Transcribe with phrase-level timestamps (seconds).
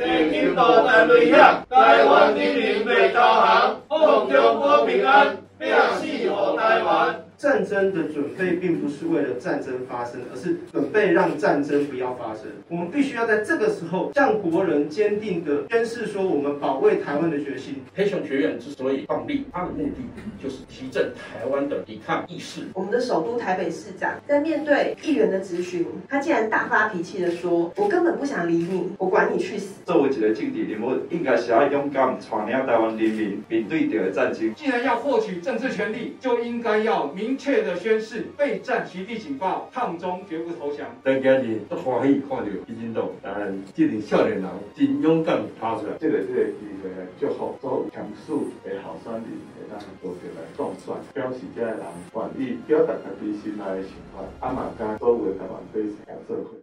[0.00, 1.36] 地球大战危险，
[1.68, 7.29] 台湾人民袂投降，奉中国平安，拼死护台湾。
[7.40, 12.42] 战争的准备并不是为了战争发生，而是准备让战争不要发生。
[12.68, 17.76] 我们必须要在这个时候向国人坚定的宣示说，我们保卫台湾的决心。
[17.94, 20.02] 黑熊学院之所以创立，它的目的
[20.38, 22.60] 就是提振台湾的抵抗意识。
[22.74, 34.54] 我们的首都台北市长在面对议员的质询，他竟然大发脾气的说：“我根本不想理你，我管你去死。”作为一个政治人物，应该是要勇敢带领台湾人民面对着的战争。
[34.54, 40.88] 既然要获取政治权利，就应该要明确的宣誓备战其地警报，抗中绝不投降。
[41.04, 44.44] 大家是都欢喜看到民进党，当然这群少年人
[44.74, 45.92] 真勇敢爬出来。
[46.00, 48.32] 这个这个机会来祝福所有强势
[48.68, 51.78] 的候选人，会当多起来当选，表示这个人
[52.36, 56.60] 愿意表达家己心内的想法，阿嘛加所有台湾百姓合作。